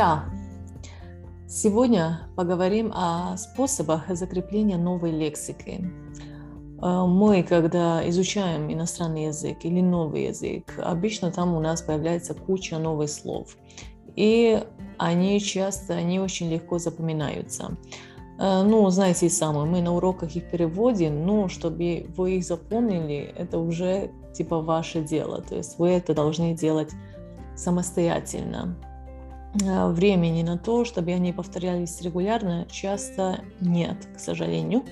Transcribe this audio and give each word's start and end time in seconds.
Ся. 0.00 0.24
Сегодня 1.46 2.20
поговорим 2.34 2.90
о 2.94 3.36
способах 3.36 4.08
закрепления 4.08 4.78
новой 4.78 5.10
лексики. 5.10 5.92
Э, 6.80 7.04
мы, 7.06 7.42
когда 7.42 8.08
изучаем 8.08 8.72
иностранный 8.72 9.26
язык 9.26 9.58
или 9.62 9.82
новый 9.82 10.28
язык, 10.28 10.72
обычно 10.78 11.30
там 11.30 11.54
у 11.54 11.60
нас 11.60 11.82
появляется 11.82 12.32
куча 12.32 12.78
новых 12.78 13.10
слов. 13.10 13.58
И 14.16 14.64
они 14.96 15.38
часто 15.38 16.00
не 16.00 16.18
очень 16.18 16.48
легко 16.50 16.78
запоминаются. 16.78 17.76
Э, 18.38 18.62
ну, 18.62 18.88
знаете 18.88 19.28
сами, 19.28 19.66
мы 19.66 19.82
на 19.82 19.94
уроках 19.94 20.34
их 20.34 20.50
переводим, 20.50 21.26
но 21.26 21.48
чтобы 21.48 22.06
вы 22.16 22.38
их 22.38 22.44
запомнили, 22.44 23.34
это 23.36 23.58
уже 23.58 24.10
типа 24.32 24.62
ваше 24.62 25.02
дело. 25.02 25.42
То 25.42 25.56
есть 25.56 25.78
вы 25.78 25.90
это 25.90 26.14
должны 26.14 26.54
делать 26.54 26.90
самостоятельно. 27.54 28.78
Э, 29.54 29.88
времени 29.88 30.42
на 30.42 30.58
то, 30.58 30.84
чтобы 30.84 31.12
они 31.12 31.32
повторялись 31.32 32.00
регулярно, 32.02 32.66
часто 32.70 33.40
нет, 33.60 33.96
к 34.14 34.20
сожалению. 34.20 34.84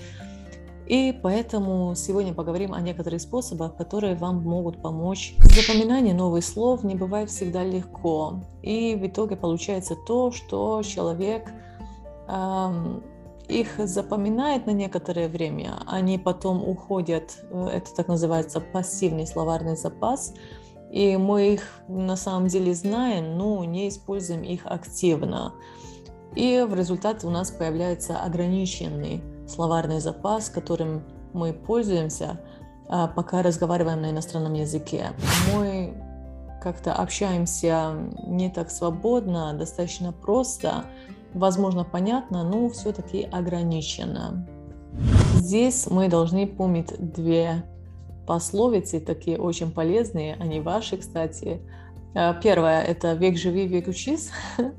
И 0.86 1.16
поэтому 1.22 1.94
сегодня 1.94 2.32
поговорим 2.32 2.72
о 2.72 2.80
некоторых 2.80 3.20
способах, 3.20 3.76
которые 3.76 4.16
вам 4.16 4.42
могут 4.42 4.80
помочь. 4.80 5.34
Запоминание 5.38 6.14
новых 6.14 6.42
слов 6.44 6.82
не 6.82 6.94
бывает 6.94 7.28
всегда 7.30 7.62
легко. 7.62 8.40
И 8.62 8.96
в 8.96 9.06
итоге 9.06 9.36
получается 9.36 9.96
то, 10.06 10.32
что 10.32 10.82
человек 10.82 11.52
эм, 12.26 13.04
их 13.48 13.78
запоминает 13.78 14.66
на 14.66 14.70
некоторое 14.70 15.28
время, 15.28 15.74
они 15.86 16.16
потом 16.18 16.66
уходят, 16.66 17.36
э, 17.50 17.68
это 17.74 17.94
так 17.94 18.08
называется 18.08 18.60
пассивный 18.60 19.26
словарный 19.26 19.76
запас, 19.76 20.32
и 20.90 21.16
мы 21.16 21.54
их 21.54 21.62
на 21.88 22.16
самом 22.16 22.48
деле 22.48 22.74
знаем, 22.74 23.36
но 23.36 23.64
не 23.64 23.88
используем 23.88 24.42
их 24.42 24.62
активно. 24.64 25.52
И 26.34 26.64
в 26.68 26.74
результате 26.74 27.26
у 27.26 27.30
нас 27.30 27.50
появляется 27.50 28.18
ограниченный 28.20 29.22
словарный 29.46 30.00
запас, 30.00 30.48
которым 30.48 31.02
мы 31.32 31.52
пользуемся, 31.52 32.40
а, 32.88 33.08
пока 33.08 33.42
разговариваем 33.42 34.02
на 34.02 34.10
иностранном 34.10 34.54
языке. 34.54 35.12
Мы 35.54 35.94
как-то 36.62 36.94
общаемся 36.94 37.92
не 38.26 38.50
так 38.50 38.70
свободно, 38.70 39.52
достаточно 39.54 40.12
просто, 40.12 40.84
возможно, 41.34 41.84
понятно, 41.84 42.44
но 42.44 42.68
все-таки 42.70 43.22
ограничено. 43.22 44.46
Здесь 45.34 45.86
мы 45.88 46.08
должны 46.08 46.46
помнить 46.46 46.92
две 46.98 47.64
пословицы, 48.28 49.00
такие 49.00 49.38
очень 49.38 49.70
полезные, 49.70 50.36
они 50.38 50.60
ваши, 50.60 50.98
кстати. 50.98 51.60
А, 52.14 52.34
первое– 52.34 52.82
это 52.84 53.14
«век 53.14 53.38
живи, 53.38 53.66
век 53.66 53.88
учись». 53.88 54.30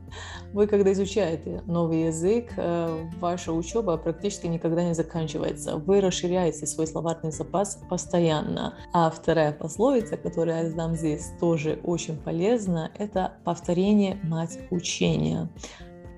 Вы, 0.54 0.68
когда 0.68 0.92
изучаете 0.94 1.62
новый 1.68 2.06
язык, 2.06 2.54
э, 2.58 3.06
ваша 3.20 3.52
учеба 3.52 3.98
практически 3.98 4.48
никогда 4.48 4.84
не 4.84 4.96
заканчивается. 4.96 5.78
Вы 5.78 6.02
расширяете 6.02 6.66
свой 6.66 6.88
словарный 6.88 7.32
запас 7.32 7.80
постоянно. 7.90 8.74
А 8.94 9.10
вторая 9.12 9.52
пословица, 9.52 10.18
которую 10.18 10.58
я 10.58 10.70
дам 10.72 10.96
здесь, 10.96 11.28
тоже 11.40 11.80
очень 11.84 12.18
полезна, 12.18 12.92
это 12.98 13.34
«повторение– 13.44 14.20
мать 14.24 14.60
учения». 14.72 15.50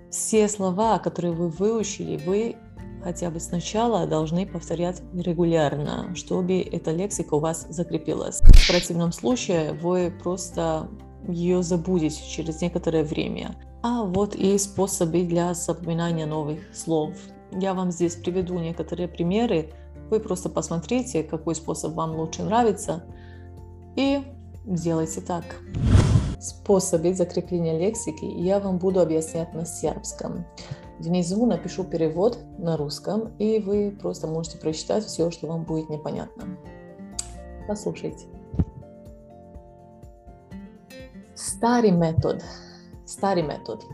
Все 0.10 0.50
слова, 0.50 1.00
которые 1.00 1.34
вы 1.34 1.48
выучили, 1.48 2.18
вы 2.26 2.58
хотя 3.04 3.30
бы 3.30 3.40
сначала 3.40 4.06
должны 4.08 4.46
повторять 4.46 5.02
регулярно, 5.14 6.14
чтобы 6.16 6.62
эта 6.62 6.92
лексика 6.92 7.36
у 7.36 7.40
вас 7.40 7.66
закрепилась. 7.70 8.42
В 8.42 8.68
противном 8.68 9.12
случае 9.12 9.74
вы 9.74 10.14
просто 10.24 10.90
ее 11.28 11.64
забудете 11.64 12.22
через 12.28 12.62
некоторое 12.62 13.04
время. 13.04 13.56
А 13.84 14.04
вот 14.04 14.36
и 14.36 14.58
способы 14.58 15.24
для 15.24 15.54
запоминания 15.54 16.26
новых 16.26 16.60
слов. 16.74 17.14
Я 17.52 17.74
вам 17.74 17.92
здесь 17.92 18.16
приведу 18.16 18.60
некоторые 18.60 19.08
примеры. 19.08 19.72
Вы 20.10 20.20
просто 20.20 20.50
посмотрите, 20.50 21.24
какой 21.24 21.56
способ 21.56 21.94
вам 21.94 22.16
лучше 22.16 22.44
нравится, 22.44 23.04
и 23.96 24.22
сделайте 24.66 25.22
так. 25.22 25.44
Способы 26.40 27.14
закрепления 27.14 27.78
лексики 27.78 28.26
я 28.26 28.60
вам 28.60 28.78
буду 28.78 29.00
объяснять 29.00 29.54
на 29.54 29.66
сербском. 29.66 30.46
Внизу 31.01 31.47
напишу 31.47 31.85
перевод 31.85 32.39
на 32.59 32.77
русском, 32.77 33.37
и 33.39 33.59
вы 33.59 33.91
просто 34.01 34.27
можете 34.27 34.59
прочитать 34.59 35.05
все, 35.05 35.31
что 35.31 35.47
вам 35.47 35.65
будет 35.65 35.91
непонятно. 35.91 36.45
Послушайте. 37.69 38.27
Stari 41.35 41.91
metod. 41.91 42.43
Stari 43.05 43.43
metod. 43.43 43.85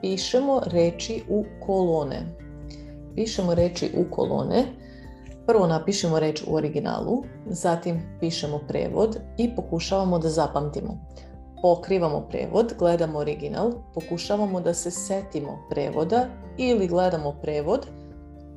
Pišemo 0.00 0.60
reči 0.66 1.24
u 1.28 1.44
kolone. 1.66 2.26
Pišemo 3.14 3.54
reči 3.54 3.90
u 3.96 4.04
kolone. 4.14 4.64
Prvo 5.46 5.66
napišemo 5.66 6.18
reč 6.18 6.42
u 6.46 6.54
originalu, 6.54 7.24
zatim 7.46 8.02
pišemo 8.20 8.60
prevod 8.68 9.18
i 9.38 9.54
pokušavamo 9.56 10.18
da 10.18 10.28
zapamtimo 10.28 10.98
pokrivamo 11.65 12.21
prevod, 12.29 12.73
gledamo 12.79 13.19
original, 13.19 13.71
pokušavamo 13.93 14.61
da 14.61 14.73
se 14.73 14.91
setimo 14.91 15.65
prevoda 15.69 16.27
ili 16.57 16.87
gledamo 16.87 17.31
prevod, 17.41 17.87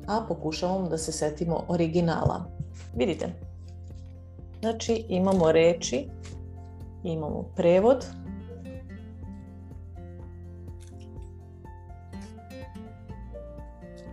a 0.07 0.25
pokušavamo 0.27 0.89
da 0.89 0.97
se 0.97 1.11
setimo 1.11 1.63
originala. 1.67 2.45
Vidite? 2.95 3.33
Znači 4.59 5.05
imamo 5.09 5.51
reči, 5.51 6.07
imamo 7.03 7.43
prevod, 7.55 8.05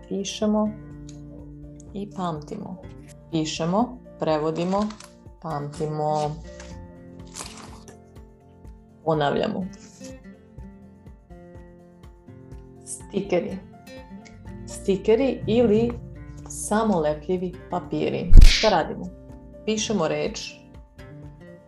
pišemo 0.09 0.71
i 1.93 2.11
pamtimo. 2.11 2.77
Pišemo, 3.31 3.99
prevodimo, 4.19 4.87
pamtimo 5.43 6.37
ponavljamo. 9.06 9.67
Stikeri. 12.84 13.59
Stikeri 14.67 15.41
ili 15.47 15.93
samolepljivi 16.49 17.55
papiri. 17.71 18.33
Šta 18.45 18.69
radimo? 18.69 19.05
Pišemo 19.65 20.09
reč. 20.09 20.55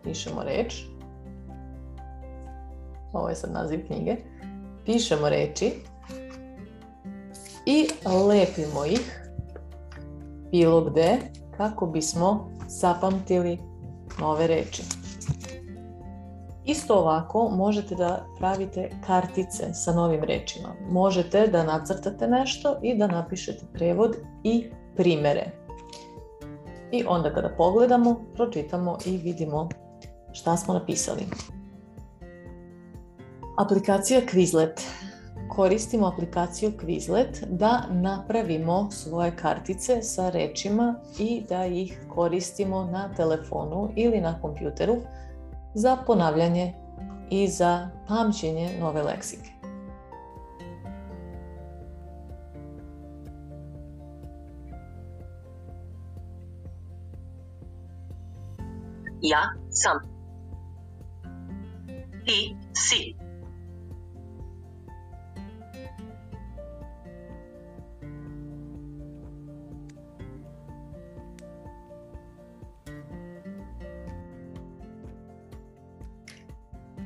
Pišemo 0.03 0.43
reč. 0.43 0.83
Ovo 3.13 3.29
je 3.29 3.35
sad 3.35 3.51
naziv 3.51 3.87
knjige. 3.87 4.15
Pišemo 4.85 5.29
reči 5.29 5.71
i 7.65 7.87
lepimo 8.27 8.85
ih 8.85 9.21
bilo 10.51 10.81
gde 10.81 11.17
kako 11.57 11.85
bismo 11.85 12.51
zapamtili 12.67 13.59
nove 14.19 14.47
reči. 14.47 14.98
Isto 16.69 16.95
ovako 16.95 17.49
možete 17.49 17.95
da 17.95 18.25
pravite 18.37 18.89
kartice 19.07 19.73
sa 19.73 19.93
novim 19.93 20.23
rečima. 20.23 20.69
Možete 20.89 21.47
da 21.47 21.63
nacrtate 21.63 22.27
nešto 22.27 22.79
i 22.81 22.97
da 22.97 23.07
napišete 23.07 23.65
prevod 23.73 24.15
i 24.43 24.69
primere. 24.95 25.51
I 26.91 27.03
onda 27.07 27.33
kada 27.33 27.49
pogledamo, 27.57 28.21
pročitamo 28.33 28.97
i 29.05 29.17
vidimo 29.17 29.69
šta 30.31 30.57
smo 30.57 30.73
napisali. 30.73 31.21
Aplikacija 33.57 34.21
Quizlet. 34.33 34.81
Koristimo 35.55 36.07
aplikaciju 36.07 36.71
Quizlet 36.81 37.45
da 37.47 37.81
napravimo 37.91 38.91
svoje 38.91 39.35
kartice 39.35 40.01
sa 40.01 40.29
rečima 40.29 40.95
i 41.19 41.43
da 41.49 41.65
ih 41.65 42.01
koristimo 42.09 42.83
na 42.83 43.13
telefonu 43.13 43.89
ili 43.95 44.21
na 44.21 44.41
kompjuteru 44.41 44.95
za 45.73 45.97
ponavljanje 46.07 46.73
i 47.29 47.47
za 47.47 47.89
pamćenje 48.07 48.77
nove 48.79 49.03
leksike. 49.03 49.49
Ja 59.21 59.41
sam. 59.69 59.97
Ti 62.25 62.55
si. 62.73 63.28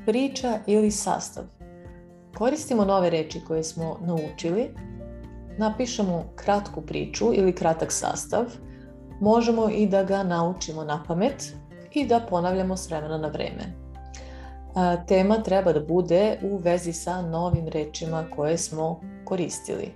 Priča 0.06 0.60
ili 0.68 0.92
sastav. 0.92 1.44
Koristimo 2.38 2.86
nove 2.86 3.10
reči 3.10 3.42
koje 3.48 3.64
smo 3.64 3.98
naučili, 4.02 4.70
napišemo 5.58 6.24
kratku 6.36 6.82
priču 6.82 7.34
ili 7.34 7.56
kratak 7.56 7.92
sastav, 7.92 8.46
možemo 9.20 9.70
i 9.70 9.88
da 9.88 10.04
ga 10.04 10.24
naučimo 10.24 10.84
na 10.84 11.04
pamet 11.08 11.54
i 11.94 12.06
da 12.08 12.20
ponavljamo 12.30 12.78
s 12.78 12.90
vremena 12.90 13.18
na 13.18 13.28
vreme. 13.28 13.84
tema 15.08 15.44
treba 15.44 15.74
da 15.74 15.80
bude 15.80 16.40
u 16.42 16.58
vezi 16.58 16.94
sa 16.94 17.22
novim 17.22 17.68
rečima 17.68 18.26
koje 18.36 18.58
smo 18.58 19.02
koristili. 19.26 19.92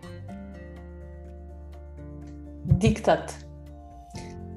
Diktat. 2.63 3.33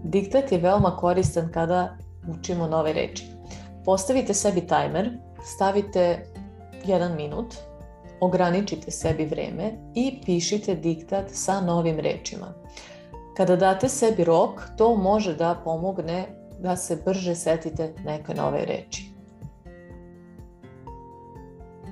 Diktat 0.04 0.52
je 0.52 0.58
veoma 0.58 0.96
koristan 0.96 1.52
kada 1.52 1.96
učimo 2.38 2.66
nove 2.66 2.92
reči. 2.92 3.26
Postavite 3.84 4.34
sebi 4.34 4.66
tajmer, 4.66 5.10
stavite 5.44 6.26
jedan 6.84 7.16
minut, 7.16 7.54
ograničite 8.20 8.90
sebi 8.90 9.24
vreme 9.24 9.72
i 9.94 10.20
pišite 10.24 10.74
diktat 10.74 11.24
sa 11.28 11.60
novim 11.60 11.98
rečima. 11.98 12.54
Kada 13.36 13.56
date 13.56 13.88
sebi 13.88 14.24
rok, 14.24 14.62
to 14.76 14.96
može 14.96 15.34
da 15.34 15.60
pomogne 15.64 16.26
da 16.58 16.76
se 16.76 17.02
brže 17.04 17.34
setite 17.34 17.94
neke 18.04 18.34
nove 18.34 18.64
reči. 18.64 19.04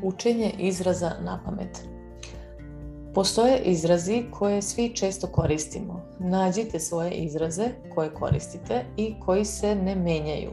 Učenje 0.02 0.54
izraza 0.58 1.12
na 1.20 1.40
pamet. 1.44 1.88
Postoje 3.14 3.58
izrazi 3.58 4.24
koje 4.30 4.62
svi 4.62 4.88
često 4.94 5.26
koristimo. 5.26 6.02
Nađite 6.18 6.80
svoje 6.80 7.10
izraze 7.10 7.68
koje 7.94 8.14
koristite 8.14 8.84
i 8.96 9.14
koji 9.20 9.44
se 9.44 9.74
ne 9.74 9.94
menjaju. 9.94 10.50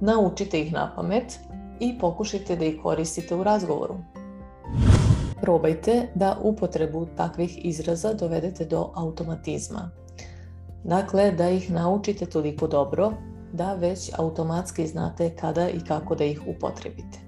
Naučite 0.00 0.60
ih 0.60 0.72
na 0.72 0.92
pamet 0.96 1.38
i 1.80 1.98
pokušajte 1.98 2.56
da 2.56 2.64
ih 2.64 2.80
koristite 2.82 3.34
u 3.34 3.42
razgovoru. 3.42 3.94
Probajte 5.40 6.08
da 6.14 6.36
upotrebu 6.42 7.06
takvih 7.16 7.64
izraza 7.64 8.14
dovedete 8.14 8.64
do 8.64 8.90
automatizma. 8.94 9.90
Dakle, 10.84 11.32
da 11.32 11.50
ih 11.50 11.70
naučite 11.72 12.26
toliko 12.26 12.66
dobro 12.66 13.12
da 13.52 13.74
već 13.74 14.10
automatski 14.18 14.86
znate 14.86 15.36
kada 15.36 15.68
i 15.68 15.80
kako 15.80 16.14
da 16.14 16.24
ih 16.24 16.42
upotrebite. 16.46 17.18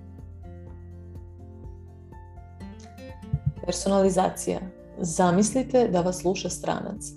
Personalizacija. 3.66 4.60
Zamislite 4.98 5.88
da 5.88 6.00
vas 6.00 6.16
sluša 6.16 6.48
stranac. 6.48 7.12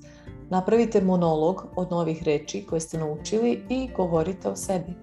Napravite 0.50 1.02
monolog 1.02 1.64
od 1.76 1.92
novih 1.92 2.24
reči 2.24 2.66
koje 2.70 2.82
ste 2.82 2.98
naučili 2.98 3.64
i 3.70 3.90
govorite 3.96 4.50
o 4.50 4.56
sebi. 4.56 5.03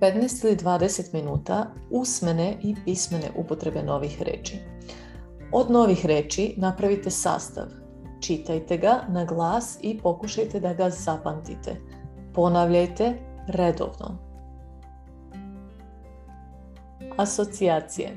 15 0.00 0.46
ili 0.46 0.56
20 0.56 1.14
minuta 1.14 1.66
usmene 1.90 2.56
i 2.62 2.74
pismene 2.84 3.30
upotrebe 3.36 3.82
novih 3.82 4.22
reči. 4.22 4.58
Od 5.52 5.70
novih 5.70 6.06
reči 6.06 6.54
napravite 6.56 7.10
sastav. 7.10 7.66
Čitajte 8.20 8.76
ga 8.76 9.00
na 9.08 9.24
glas 9.24 9.78
i 9.82 9.98
pokušajte 9.98 10.60
da 10.60 10.74
ga 10.74 10.90
zapamtite. 10.90 11.76
Ponavljajte 12.34 13.14
redovno. 13.46 14.18
Asocijacije. 17.16 18.16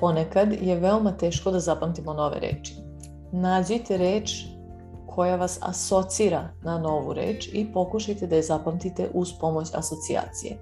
Ponekad 0.00 0.52
je 0.52 0.76
veoma 0.80 1.12
teško 1.12 1.50
da 1.50 1.60
zapamtimo 1.60 2.12
nove 2.12 2.40
reči. 2.40 2.74
Nađite 3.32 3.96
reč 3.96 4.55
koja 5.15 5.35
vas 5.35 5.59
asocira 5.61 6.49
na 6.63 6.79
novu 6.79 7.13
reč 7.13 7.49
i 7.53 7.73
pokušajte 7.73 8.27
da 8.27 8.35
je 8.35 8.41
zapamtite 8.41 9.09
uz 9.13 9.33
pomoć 9.39 9.67
asocijacije. 9.73 10.57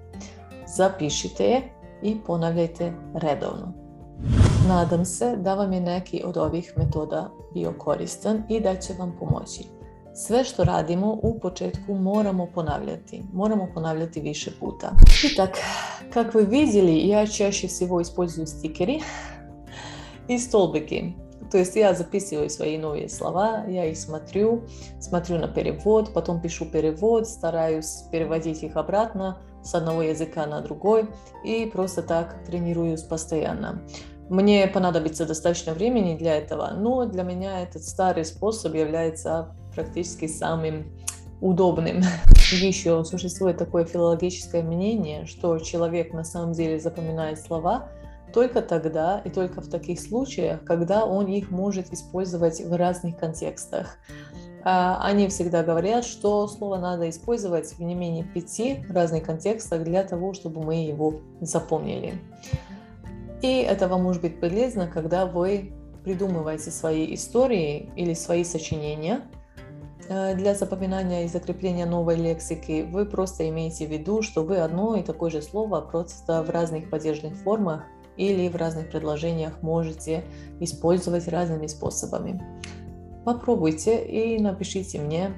Zapišite 0.76 1.44
je 1.44 1.62
i 2.02 2.16
ponavljajte 2.26 2.92
redovno. 3.14 3.72
Nadam 4.68 5.04
se 5.04 5.36
da 5.36 5.54
vam 5.54 5.72
je 5.72 5.80
neki 5.80 6.22
od 6.24 6.36
ovih 6.36 6.72
metoda 6.76 7.30
bio 7.54 7.72
koristan 7.78 8.42
i 8.48 8.60
da 8.60 8.76
će 8.76 8.94
vam 8.98 9.16
pomoći. 9.18 9.64
Sve 10.14 10.44
što 10.44 10.64
radimo 10.64 11.18
u 11.22 11.38
početku 11.40 11.94
moramo 11.94 12.46
ponavljati. 12.54 13.22
Moramo 13.32 13.68
ponavljati 13.74 14.20
više 14.20 14.50
puta. 14.60 14.92
I 15.24 15.36
tak, 15.36 15.50
как 16.12 16.34
вы 16.34 16.44
видели, 16.44 17.08
я 17.08 17.26
чаще 17.26 17.66
всего 17.68 18.00
использую 18.02 18.46
стикеры 18.46 19.00
и 20.28 20.38
столбики. 20.38 21.14
То 21.51 21.57
есть 21.57 21.75
я 21.75 21.93
записываю 21.93 22.49
свои 22.49 22.77
новые 22.77 23.09
слова, 23.09 23.65
я 23.67 23.85
их 23.85 23.97
смотрю, 23.97 24.63
смотрю 24.99 25.37
на 25.37 25.47
перевод, 25.47 26.13
потом 26.13 26.41
пишу 26.41 26.65
перевод, 26.65 27.27
стараюсь 27.27 28.03
переводить 28.11 28.63
их 28.63 28.75
обратно 28.75 29.37
с 29.63 29.73
одного 29.73 30.03
языка 30.03 30.45
на 30.45 30.61
другой 30.61 31.09
и 31.43 31.65
просто 31.65 32.01
так 32.01 32.35
тренируюсь 32.45 33.01
постоянно. 33.01 33.81
Мне 34.29 34.65
понадобится 34.67 35.25
достаточно 35.25 35.73
времени 35.73 36.17
для 36.17 36.35
этого, 36.37 36.71
но 36.75 37.05
для 37.05 37.23
меня 37.23 37.61
этот 37.61 37.83
старый 37.83 38.25
способ 38.25 38.73
является 38.73 39.55
практически 39.75 40.27
самым 40.27 40.91
удобным. 41.41 42.01
Еще 42.51 43.03
существует 43.05 43.57
такое 43.57 43.85
филологическое 43.85 44.63
мнение, 44.63 45.25
что 45.27 45.59
человек 45.59 46.13
на 46.13 46.23
самом 46.23 46.53
деле 46.53 46.79
запоминает 46.79 47.39
слова 47.39 47.89
только 48.35 48.61
тогда 48.61 49.21
и 49.23 49.29
только 49.29 49.61
в 49.61 49.69
таких 49.69 49.97
случаях, 49.97 50.61
когда 50.65 51.05
он 51.05 51.27
их 51.27 51.51
может 51.51 51.93
использовать 51.93 52.59
в 52.59 52.75
разных 52.75 53.17
контекстах. 53.17 53.97
Они 54.61 55.29
всегда 55.29 55.63
говорят, 55.63 56.03
что 56.03 56.45
слово 56.49 56.77
надо 56.77 57.09
использовать 57.09 57.71
в 57.71 57.79
не 57.79 57.95
менее 57.95 58.25
пяти 58.25 58.83
разных 58.89 59.23
контекстах 59.23 59.83
для 59.83 60.03
того, 60.03 60.33
чтобы 60.33 60.61
мы 60.61 60.83
его 60.83 61.21
запомнили. 61.39 62.15
И 63.41 63.59
это 63.61 63.87
вам 63.87 64.03
может 64.03 64.21
быть 64.21 64.41
полезно, 64.41 64.87
когда 64.87 65.25
вы 65.25 65.71
придумываете 66.03 66.71
свои 66.71 67.15
истории 67.15 67.89
или 67.95 68.13
свои 68.13 68.43
сочинения 68.43 69.21
для 70.07 70.53
запоминания 70.53 71.25
и 71.25 71.27
закрепления 71.27 71.85
новой 71.85 72.15
лексики. 72.15 72.87
Вы 72.89 73.05
просто 73.05 73.47
имеете 73.49 73.87
в 73.87 73.91
виду, 73.91 74.21
что 74.21 74.43
вы 74.43 74.57
одно 74.57 74.95
и 74.95 75.03
такое 75.03 75.31
же 75.31 75.41
слово 75.41 75.81
просто 75.81 76.43
в 76.43 76.49
разных 76.49 76.89
падежных 76.89 77.35
формах 77.35 77.83
или 78.17 78.47
в 78.47 78.55
разных 78.55 78.89
предложениях 78.89 79.61
можете 79.61 80.23
использовать 80.59 81.27
разными 81.27 81.67
способами. 81.67 82.41
Попробуйте 83.25 84.05
и 84.05 84.39
напишите 84.39 84.99
мне, 84.99 85.33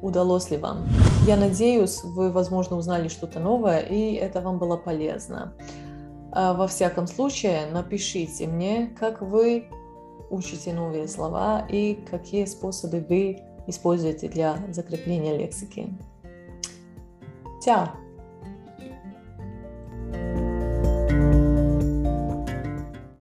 удалось 0.00 0.50
ли 0.50 0.56
вам. 0.56 0.86
Я 1.26 1.36
надеюсь, 1.36 2.02
вы, 2.04 2.30
возможно, 2.30 2.76
узнали 2.76 3.08
что-то 3.08 3.40
новое, 3.40 3.80
и 3.80 4.14
это 4.14 4.40
вам 4.40 4.58
было 4.58 4.76
полезно. 4.76 5.54
А, 6.30 6.54
во 6.54 6.66
всяком 6.66 7.06
случае, 7.06 7.66
напишите 7.72 8.46
мне, 8.46 8.94
как 8.98 9.20
вы 9.20 9.66
учите 10.30 10.72
новые 10.72 11.08
слова 11.08 11.66
и 11.68 11.94
какие 12.10 12.46
способы 12.46 13.04
вы 13.06 13.40
используете 13.66 14.28
для 14.28 14.58
закрепления 14.72 15.36
лексики. 15.36 15.88
Ciao! 17.62 18.01